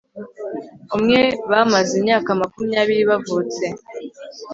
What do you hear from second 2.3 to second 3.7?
makumyabiri bavutse